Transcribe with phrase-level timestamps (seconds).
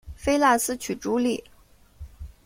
[0.15, 1.43] 菲腊斯娶茱莉。